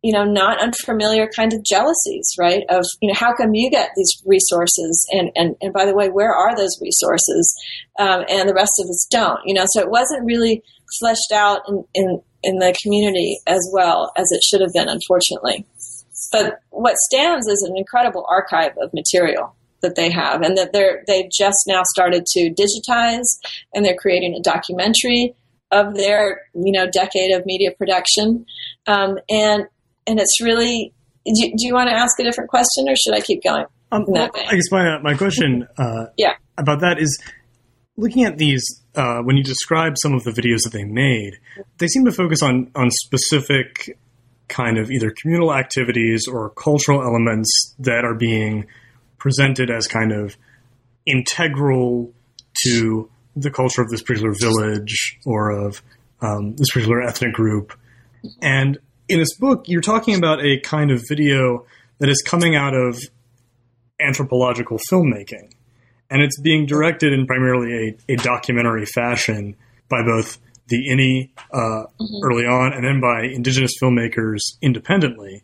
[0.01, 2.63] you know, not unfamiliar kind of jealousies, right?
[2.69, 5.07] Of, you know, how come you get these resources?
[5.11, 7.55] And, and, and by the way, where are those resources?
[7.99, 10.63] Um, and the rest of us don't, you know, so it wasn't really
[10.99, 15.65] fleshed out in, in, in the community as well as it should have been, unfortunately.
[16.31, 21.03] But what stands is an incredible archive of material that they have, and that they're
[21.07, 23.25] they've just now started to digitize,
[23.73, 25.35] and they're creating a documentary
[25.71, 28.45] of their you know decade of media production,
[28.87, 29.67] um, and
[30.07, 30.93] and it's really.
[31.23, 33.65] Do you, do you, want to ask a different question, or should I keep going?
[33.91, 36.33] Um, well, I guess my my question uh, yeah.
[36.57, 37.21] about that is
[38.01, 38.63] looking at these
[38.95, 41.37] uh, when you describe some of the videos that they made,
[41.77, 43.97] they seem to focus on on specific
[44.47, 48.65] kind of either communal activities or cultural elements that are being
[49.17, 50.35] presented as kind of
[51.05, 52.11] integral
[52.65, 55.81] to the culture of this particular village or of
[56.21, 57.73] um, this particular ethnic group.
[58.41, 61.65] And in this book, you're talking about a kind of video
[61.99, 62.99] that is coming out of
[64.01, 65.53] anthropological filmmaking
[66.11, 69.55] and it's being directed in primarily a, a documentary fashion
[69.89, 72.23] by both the INI uh, mm-hmm.
[72.23, 75.43] early on and then by indigenous filmmakers independently.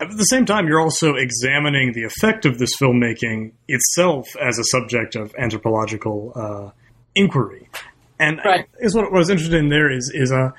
[0.00, 4.64] At the same time, you're also examining the effect of this filmmaking itself as a
[4.64, 6.70] subject of anthropological uh,
[7.14, 7.68] inquiry.
[8.18, 8.66] And right.
[8.78, 10.50] is what, what I was interested in there is is uh,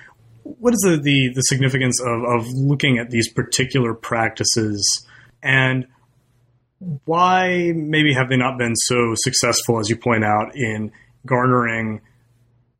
[0.43, 5.07] what is the, the, the significance of, of looking at these particular practices
[5.41, 5.87] and
[6.79, 10.91] why maybe have they not been so successful, as you point out, in
[11.25, 12.01] garnering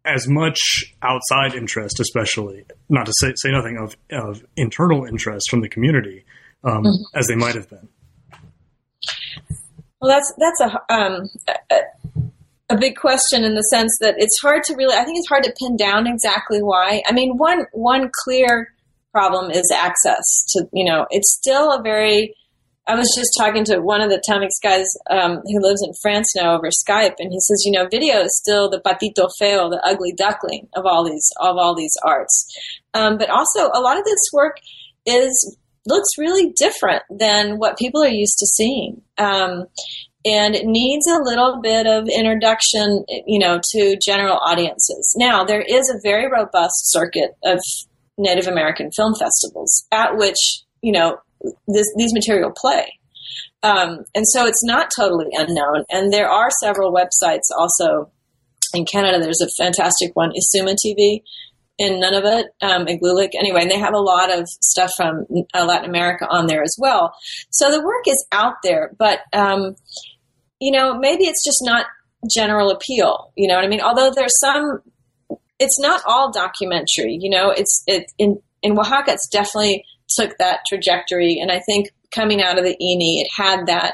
[0.05, 0.60] as much
[1.01, 6.23] outside interest, especially not to say, say nothing of, of internal interest from the community
[6.63, 7.17] um, mm-hmm.
[7.17, 7.88] as they might have been?
[10.01, 11.29] Well, that's that's a, um,
[11.71, 11.75] a
[12.69, 14.95] a big question in the sense that it's hard to really.
[14.95, 17.01] I think it's hard to pin down exactly why.
[17.08, 18.73] I mean, one one clear
[19.12, 20.67] problem is access to.
[20.73, 22.36] You know, it's still a very
[22.88, 26.34] I was just talking to one of the Tamix guys um, who lives in France
[26.36, 29.82] now over Skype, and he says, you know, video is still the patito feo, the
[29.84, 32.45] ugly duckling of all these of all these arts.
[32.93, 34.58] Um, but also, a lot of this work
[35.06, 39.02] is looks really different than what people are used to seeing.
[39.17, 39.65] Um,
[40.26, 45.13] and it needs a little bit of introduction, you know, to general audiences.
[45.17, 47.60] Now, there is a very robust circuit of
[48.17, 51.17] Native American film festivals at which, you know,
[51.67, 52.99] this, these material play.
[53.63, 55.86] Um, and so it's not totally unknown.
[55.89, 58.12] And there are several websites also
[58.73, 59.19] in Canada.
[59.19, 61.21] There's a fantastic one, Isuma TV,
[61.77, 63.31] in Nunavut, um, Igloolik.
[63.38, 66.75] Anyway, and they have a lot of stuff from uh, Latin America on there as
[66.79, 67.13] well.
[67.49, 69.75] So the work is out there, but, um,
[70.60, 71.88] you know, maybe it's just not
[72.31, 73.31] general appeal.
[73.36, 73.81] You know what I mean?
[73.81, 74.79] Although there's some,
[75.60, 79.84] it's not all documentary, you know, it's, it, in, in Oaxaca, it's definitely
[80.17, 81.38] took that trajectory.
[81.39, 83.93] And I think coming out of the INI, it had that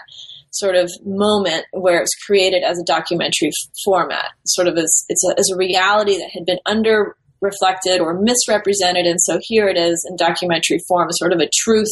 [0.52, 5.06] sort of moment where it was created as a documentary f- format, sort of as
[5.08, 9.06] it's a, as a reality that had been under reflected or misrepresented.
[9.06, 11.92] And so here it is in documentary form, sort of a truth,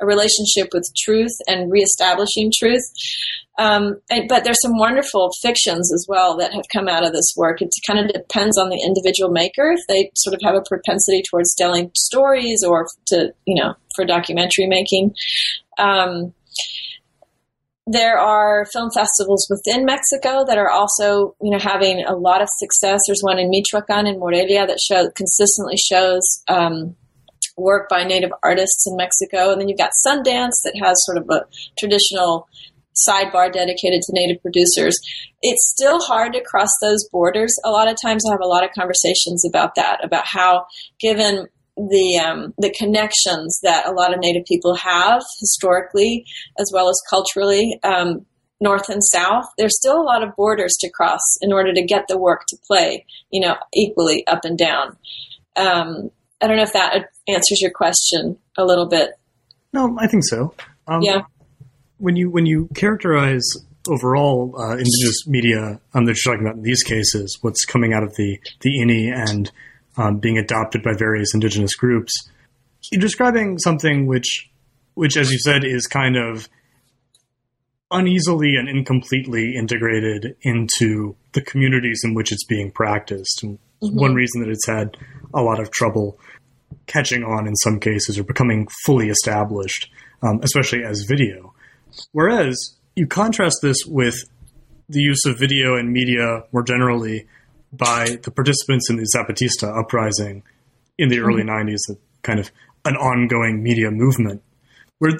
[0.00, 2.84] a relationship with truth and reestablishing truth.
[3.58, 7.32] Um, and, but there's some wonderful fictions as well that have come out of this
[7.36, 7.62] work.
[7.62, 11.22] It kind of depends on the individual maker if they sort of have a propensity
[11.30, 15.14] towards telling stories or to, you know, for documentary making.
[15.78, 16.34] Um,
[17.86, 22.48] there are film festivals within Mexico that are also, you know, having a lot of
[22.58, 23.00] success.
[23.06, 26.96] There's one in Michoacan in Morelia that show consistently shows um,
[27.56, 31.30] work by native artists in Mexico, and then you've got Sundance that has sort of
[31.30, 31.44] a
[31.78, 32.48] traditional
[33.08, 34.98] sidebar dedicated to native producers.
[35.42, 37.54] It's still hard to cross those borders.
[37.64, 40.66] A lot of times, I have a lot of conversations about that, about how,
[40.98, 41.46] given
[41.76, 46.24] the um, the connections that a lot of Native people have historically,
[46.58, 48.24] as well as culturally, um,
[48.60, 49.44] north and south.
[49.58, 52.56] There's still a lot of borders to cross in order to get the work to
[52.66, 54.96] play, you know, equally up and down.
[55.56, 56.10] Um,
[56.40, 59.10] I don't know if that answers your question a little bit.
[59.72, 60.54] No, I think so.
[60.86, 61.22] Um, yeah.
[61.98, 63.44] When you when you characterize
[63.88, 68.02] overall uh, indigenous media um, that you're talking about in these cases, what's coming out
[68.02, 69.50] of the the INI and
[69.96, 72.12] um, being adopted by various indigenous groups.
[72.90, 74.50] You're describing something which,
[74.94, 76.48] which, as you said, is kind of
[77.90, 83.42] uneasily and incompletely integrated into the communities in which it's being practiced.
[83.42, 83.98] And mm-hmm.
[83.98, 84.96] one reason that it's had
[85.32, 86.18] a lot of trouble
[86.86, 89.90] catching on in some cases or becoming fully established,
[90.22, 91.54] um, especially as video.
[92.12, 94.14] Whereas you contrast this with
[94.88, 97.26] the use of video and media more generally
[97.72, 100.42] by the participants in the Zapatista uprising
[100.98, 101.68] in the early mm-hmm.
[101.68, 102.50] 90s, kind of
[102.84, 104.42] an ongoing media movement,
[104.98, 105.12] where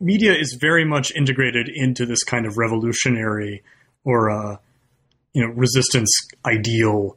[0.00, 3.62] media is very much integrated into this kind of revolutionary
[4.04, 4.56] or uh,
[5.34, 6.10] you know resistance
[6.46, 7.16] ideal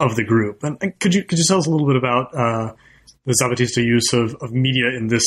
[0.00, 0.62] of the group.
[0.62, 2.74] And could you could you tell us a little bit about uh,
[3.24, 5.24] the Zapatista use of, of media in this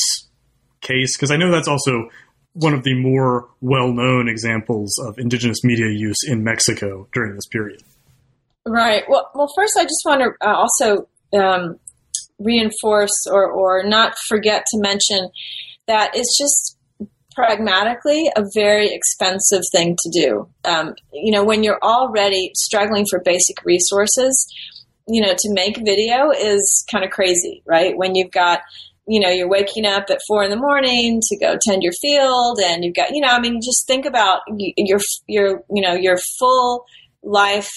[0.82, 1.16] case?
[1.18, 2.10] Because I know that's also
[2.54, 7.48] one of the more well known examples of indigenous media use in Mexico during this
[7.48, 7.82] period.
[8.66, 9.04] Right.
[9.08, 11.80] Well, well, first, I just want to uh, also um,
[12.40, 15.30] reinforce or, or not forget to mention
[15.88, 16.78] that it's just
[17.34, 20.50] pragmatically a very expensive thing to do.
[20.66, 24.54] Um, you know, when you're already struggling for basic resources,
[25.08, 27.98] you know, to make video is kind of crazy, right?
[27.98, 28.62] When you've got
[29.08, 32.60] you know, you're waking up at four in the morning to go tend your field,
[32.64, 36.18] and you've got, you know, I mean, just think about your your you know your
[36.40, 36.86] full
[37.24, 37.72] life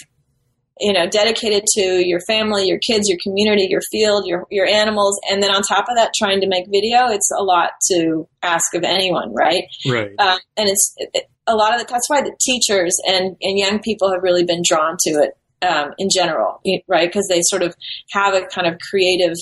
[0.81, 5.19] you know, dedicated to your family, your kids, your community, your field, your your animals,
[5.31, 7.09] and then on top of that, trying to make video.
[7.09, 9.65] It's a lot to ask of anyone, right?
[9.89, 10.11] Right.
[10.19, 13.79] Uh, and it's it, a lot of the, that's why the teachers and and young
[13.81, 17.09] people have really been drawn to it um, in general, right?
[17.09, 17.75] Because they sort of
[18.13, 19.35] have a kind of creative.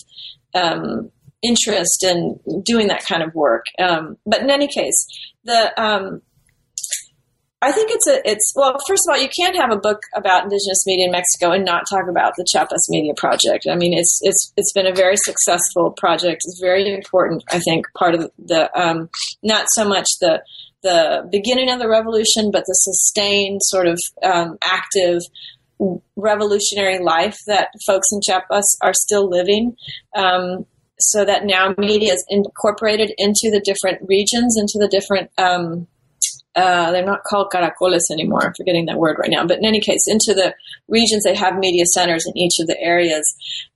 [0.54, 1.10] Um,
[1.44, 3.64] interest in doing that kind of work.
[3.80, 5.06] Um, but in any case,
[5.42, 6.22] the um,
[7.62, 8.76] I think it's a it's well.
[8.88, 11.84] First of all, you can't have a book about indigenous media in Mexico and not
[11.88, 13.66] talk about the Chiapas Media Project.
[13.70, 16.42] I mean, it's it's it's been a very successful project.
[16.44, 17.44] It's very important.
[17.50, 19.08] I think part of the um,
[19.44, 20.42] not so much the
[20.82, 25.20] the beginning of the revolution, but the sustained sort of um, active
[26.16, 29.76] revolutionary life that folks in Chiapas are still living.
[30.16, 30.66] Um,
[30.98, 35.88] so that now media is incorporated into the different regions, into the different um,
[36.54, 38.44] uh, they're not called caracoles anymore.
[38.44, 39.46] I'm forgetting that word right now.
[39.46, 40.54] But in any case, into the
[40.88, 43.24] regions, they have media centers in each of the areas.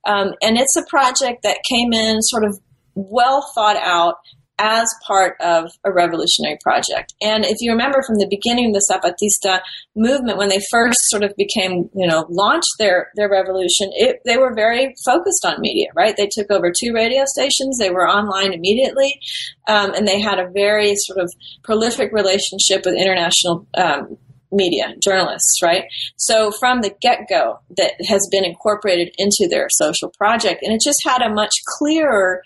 [0.05, 2.59] Um, and it's a project that came in sort of
[2.93, 4.15] well thought out
[4.59, 7.13] as part of a revolutionary project.
[7.21, 9.59] And if you remember from the beginning of the Zapatista
[9.95, 14.37] movement, when they first sort of became, you know, launched their, their revolution, it, they
[14.37, 16.15] were very focused on media, right?
[16.17, 19.19] They took over two radio stations, they were online immediately,
[19.67, 21.31] um, and they had a very sort of
[21.63, 24.17] prolific relationship with international um,
[24.51, 25.85] media, journalists, right?
[26.15, 30.81] So from the get go, that has been incorporated into their social project, and it
[30.81, 32.41] just had a much clearer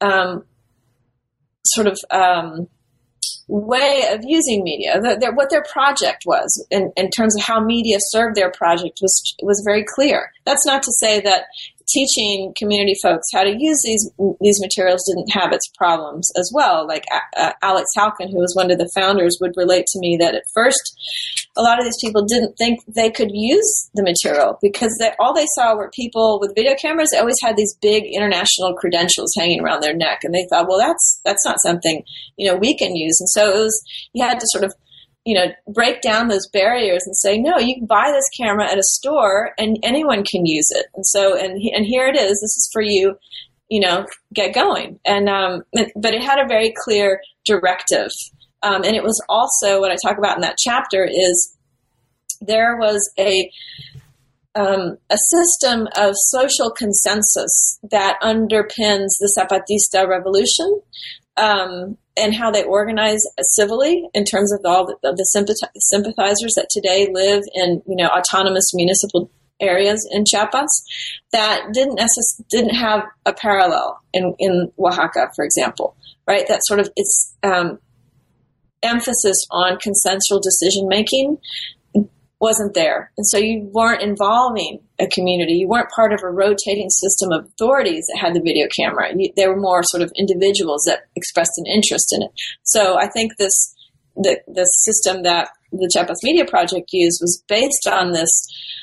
[0.00, 0.44] um,
[1.64, 2.68] sort of um,
[3.48, 5.00] way of using media.
[5.00, 8.98] The, the, what their project was in, in terms of how media served their project
[9.02, 10.32] was was very clear.
[10.44, 11.44] That's not to say that
[11.92, 16.86] teaching community folks how to use these these materials didn't have its problems as well.
[16.86, 17.04] Like
[17.36, 20.44] uh, Alex Halkin, who was one of the founders, would relate to me that at
[20.54, 20.98] first
[21.56, 25.34] a lot of these people didn't think they could use the material because they, all
[25.34, 27.10] they saw were people with video cameras.
[27.12, 30.78] They always had these big international credentials hanging around their neck, and they thought, well,
[30.78, 32.02] that's that's not something
[32.36, 33.18] you know we can use.
[33.20, 33.82] And so it was
[34.12, 34.74] you had to sort of
[35.24, 38.78] you know, break down those barriers and say, no, you can buy this camera at
[38.78, 40.86] a store and anyone can use it.
[40.94, 42.40] And so, and, and here it is.
[42.40, 43.16] This is for you,
[43.68, 44.98] you know, get going.
[45.04, 48.10] And, um, but it had a very clear directive.
[48.64, 51.56] Um, and it was also what I talk about in that chapter is
[52.40, 53.50] there was a,
[54.54, 60.82] um, a system of social consensus that underpins the Zapatista revolution
[61.36, 65.24] um, and how they organize civilly in terms of all the, of the
[65.78, 69.30] sympathizers that today live in you know autonomous municipal
[69.60, 70.84] areas in Chiapas
[71.32, 76.46] that didn't necess- didn't have a parallel in, in Oaxaca, for example, right?
[76.48, 77.78] That sort of its um,
[78.82, 81.38] emphasis on consensual decision making
[82.40, 83.12] wasn't there.
[83.16, 85.54] And so you weren't involving a community.
[85.54, 89.10] You weren't part of a rotating system of authorities that had the video camera.
[89.16, 92.30] You, they were more sort of individuals that expressed an interest in it.
[92.62, 93.74] So I think this,
[94.16, 98.30] the, the system that the Chiapas Media Project used was based on this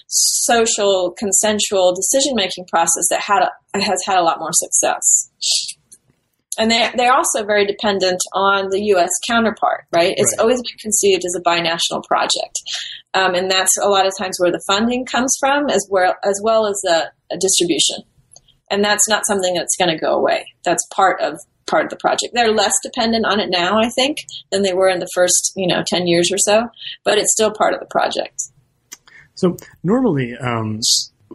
[0.08, 5.30] social, consensual decision making process that had a, has had a lot more success
[6.60, 9.10] and they they're also very dependent on the U.S.
[9.28, 10.14] counterpart, right?
[10.16, 10.44] It's right.
[10.44, 12.60] always been conceived as a binational project,
[13.14, 16.40] um, and that's a lot of times where the funding comes from, as well as
[16.44, 18.04] well as the distribution,
[18.70, 20.46] and that's not something that's going to go away.
[20.66, 22.34] That's part of part of the project.
[22.34, 24.18] They're less dependent on it now, I think,
[24.52, 26.68] than they were in the first you know ten years or so,
[27.06, 28.42] but it's still part of the project.
[29.36, 30.82] So normally, um,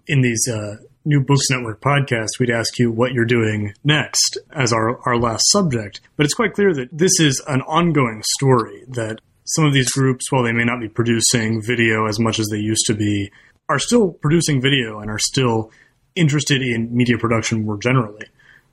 [0.06, 0.76] in these uh,
[1.06, 5.42] New Books Network podcast, we'd ask you what you're doing next as our, our last
[5.50, 6.00] subject.
[6.16, 10.32] But it's quite clear that this is an ongoing story, that some of these groups,
[10.32, 13.30] while they may not be producing video as much as they used to be,
[13.68, 15.70] are still producing video and are still
[16.14, 18.26] interested in media production more generally.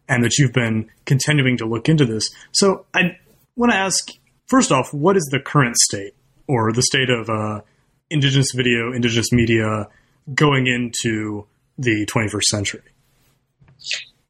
[0.07, 2.29] And that you've been continuing to look into this.
[2.53, 3.17] So I
[3.57, 4.09] want to ask,
[4.47, 6.13] first off, what is the current state
[6.47, 7.61] or the state of uh,
[8.09, 9.89] indigenous video, indigenous media
[10.33, 11.45] going into
[11.77, 12.81] the 21st century?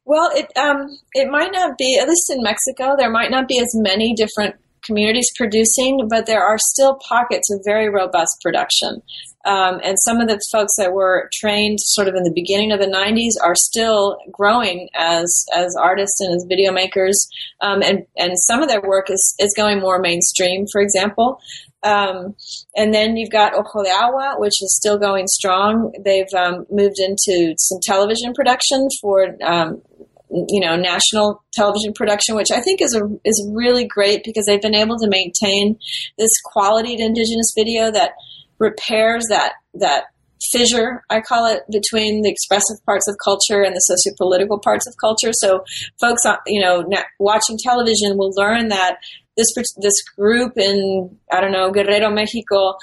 [0.04, 2.96] Well, it um, it might not be at least in Mexico.
[2.98, 7.62] There might not be as many different communities producing, but there are still pockets of
[7.64, 9.00] very robust production.
[9.44, 12.80] Um, and some of the folks that were trained sort of in the beginning of
[12.80, 17.28] the 90s are still growing as as artists and as video makers.
[17.60, 21.40] Um, and, and some of their work is, is going more mainstream, for example.
[21.82, 22.36] Um,
[22.76, 25.92] and then you've got Agua, which is still going strong.
[26.04, 29.82] They've um, moved into some television production for, um,
[30.30, 34.62] you know, national television production, which I think is a is really great because they've
[34.62, 35.78] been able to maintain
[36.18, 38.12] this quality indigenous video that
[38.58, 40.04] repairs that that
[40.50, 44.94] fissure, I call it, between the expressive parts of culture and the sociopolitical parts of
[45.00, 45.30] culture.
[45.32, 45.64] So,
[46.00, 46.84] folks, uh, you know,
[47.18, 48.96] watching television will learn that
[49.36, 49.48] this
[49.80, 52.74] this group in I don't know Guerrero, Mexico,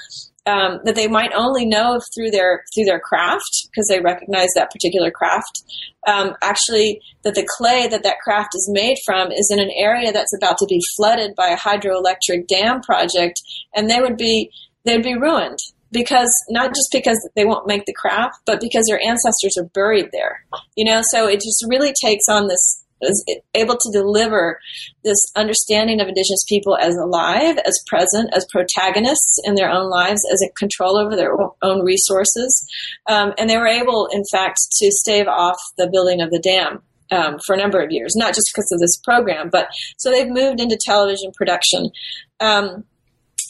[0.46, 4.70] um, that they might only know through their through their craft because they recognize that
[4.70, 5.62] particular craft.
[6.06, 10.12] Um, actually, that the clay that that craft is made from is in an area
[10.12, 13.40] that's about to be flooded by a hydroelectric dam project,
[13.74, 14.50] and they would be
[14.84, 15.58] they'd be ruined
[15.92, 20.08] because not just because they won't make the craft, but because their ancestors are buried
[20.12, 20.44] there.
[20.76, 23.24] You know, so it just really takes on this is
[23.54, 24.58] able to deliver
[25.04, 30.20] this understanding of indigenous people as alive, as present, as protagonists in their own lives,
[30.32, 32.66] as a control over their own resources.
[33.06, 36.82] Um, and they were able, in fact, to stave off the building of the dam.
[37.12, 39.66] Um, for a number of years, not just because of this program, but
[39.98, 41.90] so they've moved into television production.
[42.38, 42.84] Um,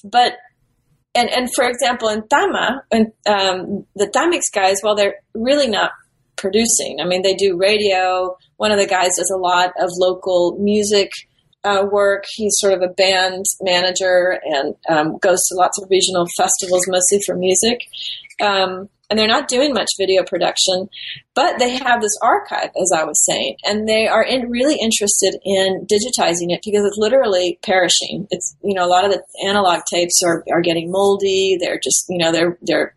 [0.02, 0.38] but
[1.14, 5.90] and and for example, in Tama, and um, the Tamix guys, while they're really not
[6.40, 6.98] producing.
[7.00, 8.36] I mean, they do radio.
[8.56, 11.10] One of the guys does a lot of local music
[11.64, 12.24] uh, work.
[12.34, 17.20] He's sort of a band manager and um, goes to lots of regional festivals, mostly
[17.26, 17.80] for music.
[18.40, 20.88] Um, and they're not doing much video production,
[21.34, 25.36] but they have this archive, as I was saying, and they are in, really interested
[25.44, 28.28] in digitizing it because it's literally perishing.
[28.30, 31.58] It's you know a lot of the analog tapes are, are getting moldy.
[31.60, 32.94] They're just you know they're they're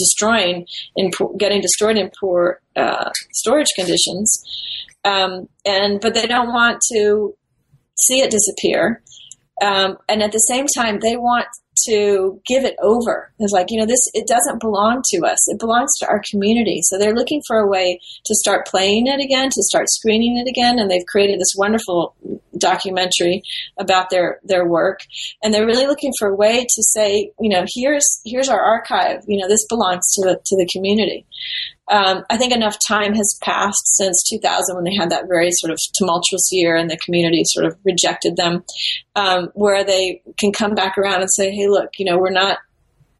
[0.00, 4.42] destroying in getting destroyed in poor uh, storage conditions,
[5.04, 7.34] um, and but they don't want to
[8.00, 9.02] see it disappear.
[9.60, 11.46] Um, and at the same time, they want
[11.86, 13.32] to give it over.
[13.38, 15.38] It's like, you know, this, it doesn't belong to us.
[15.48, 16.80] It belongs to our community.
[16.82, 20.48] So they're looking for a way to start playing it again, to start screening it
[20.48, 20.78] again.
[20.78, 22.14] And they've created this wonderful
[22.58, 23.42] documentary
[23.78, 25.00] about their, their work.
[25.42, 29.22] And they're really looking for a way to say, you know, here's, here's our archive.
[29.26, 31.26] You know, this belongs to the, to the community.
[31.90, 35.72] Um, I think enough time has passed since 2000 when they had that very sort
[35.72, 38.64] of tumultuous year and the community sort of rejected them,
[39.16, 42.58] um, where they can come back around and say, hey, look, you know, we're not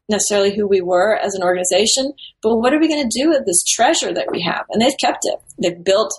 [0.09, 3.45] necessarily who we were as an organization, but what are we going to do with
[3.45, 4.65] this treasure that we have?
[4.69, 5.39] And they've kept it.
[5.61, 6.13] They've built,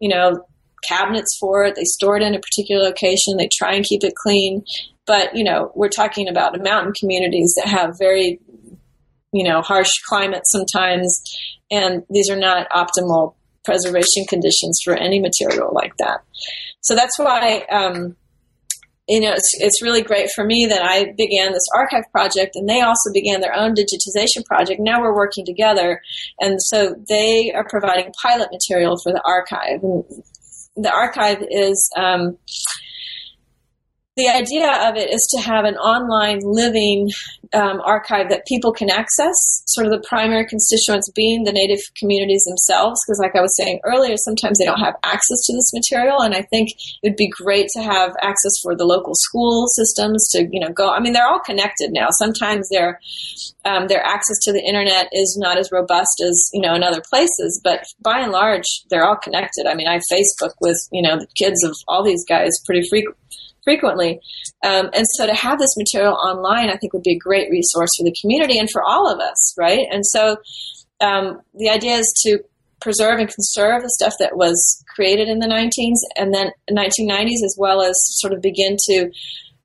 [0.00, 0.44] you know,
[0.88, 1.74] cabinets for it.
[1.76, 3.36] They store it in a particular location.
[3.36, 4.64] They try and keep it clean.
[5.06, 8.40] But, you know, we're talking about mountain communities that have very,
[9.34, 11.20] you know, harsh climates sometimes
[11.70, 16.20] and these are not optimal preservation conditions for any material like that.
[16.82, 18.14] So that's why, um,
[19.08, 22.68] you know, it's, it's really great for me that I began this archive project and
[22.68, 24.80] they also began their own digitization project.
[24.80, 26.00] Now we're working together.
[26.38, 29.82] And so they are providing pilot material for the archive.
[29.82, 30.04] And
[30.76, 32.38] the archive is, um,
[34.16, 37.10] the idea of it is to have an online living
[37.52, 39.34] um, archive that people can access,
[39.66, 43.00] sort of the primary constituents being the native communities themselves.
[43.04, 46.34] Because, like I was saying earlier, sometimes they don't have access to this material, and
[46.34, 46.70] I think
[47.02, 50.70] it would be great to have access for the local school systems to, you know,
[50.70, 50.90] go.
[50.90, 52.08] I mean, they're all connected now.
[52.10, 53.00] Sometimes their
[53.64, 57.02] um, their access to the internet is not as robust as you know in other
[57.10, 59.66] places, but by and large, they're all connected.
[59.66, 63.18] I mean, I Facebook with you know the kids of all these guys pretty frequently
[63.64, 64.20] frequently.
[64.64, 67.90] Um, and so to have this material online, I think would be a great resource
[67.98, 69.86] for the community and for all of us, right?
[69.90, 70.36] And so
[71.00, 72.38] um, the idea is to
[72.80, 77.56] preserve and conserve the stuff that was created in the 19s and then 1990s, as
[77.58, 79.10] well as sort of begin to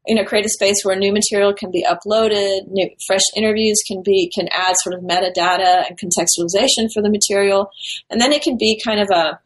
[0.07, 4.01] you know create a space where new material can be uploaded new fresh interviews can
[4.01, 7.69] be can add sort of metadata and contextualization for the material
[8.09, 9.39] and then it can be kind of a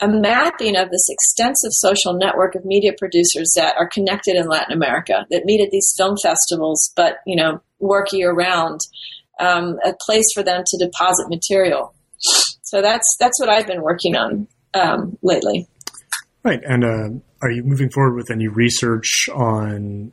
[0.00, 4.72] a mapping of this extensive social network of media producers that are connected in Latin
[4.72, 8.80] America that meet at these film festivals, but you know work year round,
[9.40, 11.94] um, a place for them to deposit material.
[12.62, 15.66] So that's that's what I've been working on um, lately.
[16.44, 20.12] Right, and uh, are you moving forward with any research on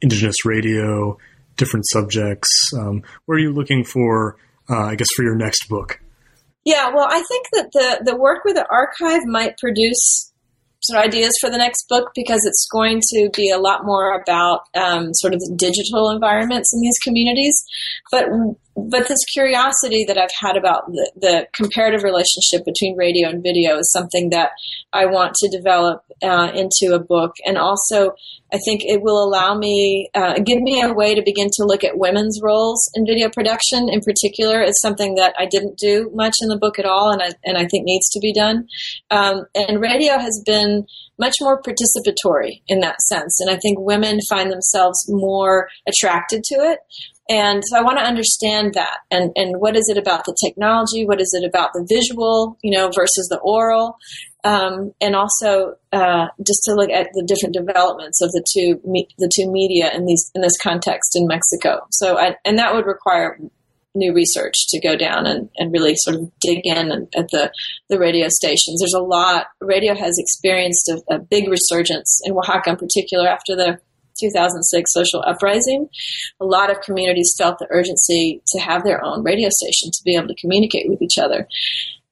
[0.00, 1.18] indigenous radio,
[1.56, 2.70] different subjects?
[2.78, 4.36] Um, where are you looking for?
[4.68, 6.00] Uh, I guess for your next book.
[6.66, 10.32] Yeah, well, I think that the, the work with the archive might produce
[10.82, 14.62] some ideas for the next book because it's going to be a lot more about
[14.74, 17.64] um, sort of digital environments in these communities.
[18.10, 18.26] But
[18.76, 23.78] but this curiosity that I've had about the, the comparative relationship between radio and video
[23.78, 24.50] is something that
[24.92, 28.12] I want to develop uh, into a book, and also
[28.52, 31.84] I think it will allow me, uh, give me a way to begin to look
[31.84, 33.88] at women's roles in video production.
[33.88, 37.22] In particular, it's something that I didn't do much in the book at all, and
[37.22, 38.68] I and I think needs to be done.
[39.10, 40.86] Um, and radio has been
[41.18, 46.56] much more participatory in that sense, and I think women find themselves more attracted to
[46.56, 46.80] it.
[47.28, 51.04] And so I want to understand that and, and what is it about the technology?
[51.04, 53.96] What is it about the visual, you know, versus the oral?
[54.44, 59.08] Um, and also uh, just to look at the different developments of the two me-
[59.18, 61.80] the two media in these in this context in Mexico.
[61.90, 63.40] So I, and that would require
[63.96, 67.50] new research to go down and, and really sort of dig in at the,
[67.88, 68.80] the radio stations.
[68.80, 73.56] There's a lot, radio has experienced a, a big resurgence in Oaxaca in particular after
[73.56, 73.80] the
[74.18, 75.88] 2006 social uprising,
[76.40, 80.16] a lot of communities felt the urgency to have their own radio station to be
[80.16, 81.46] able to communicate with each other.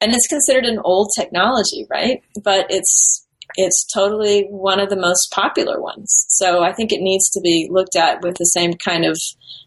[0.00, 2.22] And it's considered an old technology, right?
[2.42, 3.24] But it's
[3.56, 6.26] it's totally one of the most popular ones.
[6.28, 9.16] So I think it needs to be looked at with the same kind of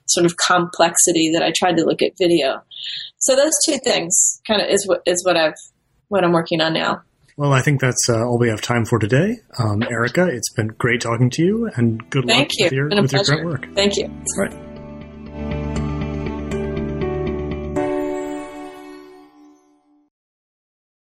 [0.08, 2.64] sort of complexity that I tried to look at video.
[3.20, 5.56] So those two things kind of is what is what I've
[6.10, 7.04] what I'm working on now.
[7.38, 9.38] Well, I think that's uh, all we have time for today.
[9.60, 12.66] Um, Erica, it's been great talking to you, and good Thank luck you.
[12.66, 13.68] with your, with your current work.
[13.76, 14.06] Thank you.
[14.08, 14.67] All right.